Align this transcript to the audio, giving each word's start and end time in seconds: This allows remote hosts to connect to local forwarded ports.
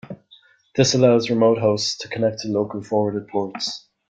This 0.75 0.95
allows 0.95 1.29
remote 1.29 1.59
hosts 1.59 1.95
to 1.99 2.07
connect 2.07 2.39
to 2.39 2.47
local 2.47 2.81
forwarded 2.81 3.27
ports. 3.27 3.85